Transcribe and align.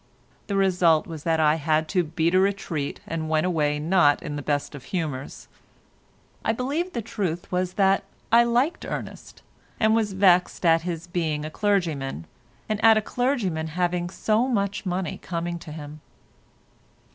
The 0.47 0.55
result 0.55 1.05
was 1.05 1.21
that 1.25 1.39
I 1.39 1.57
had 1.57 1.87
to 1.89 2.03
beat 2.03 2.33
a 2.33 2.39
retreat 2.39 2.99
and 3.05 3.29
went 3.29 3.45
away 3.45 3.77
not 3.77 4.23
in 4.23 4.35
the 4.35 4.41
best 4.41 4.73
of 4.73 4.85
humours. 4.85 5.47
I 6.43 6.53
believe 6.53 6.93
the 6.93 7.03
truth 7.03 7.51
was 7.51 7.73
that 7.73 8.03
I 8.31 8.41
liked 8.43 8.83
Ernest, 8.83 9.43
and 9.79 9.93
was 9.93 10.13
vexed 10.13 10.65
at 10.65 10.81
his 10.81 11.05
being 11.05 11.45
a 11.45 11.51
clergyman, 11.51 12.25
and 12.67 12.83
at 12.83 12.97
a 12.97 12.99
clergyman 13.03 13.67
having 13.67 14.09
so 14.09 14.47
much 14.47 14.87
money 14.87 15.19
coming 15.21 15.59
to 15.59 15.71
him. 15.71 16.01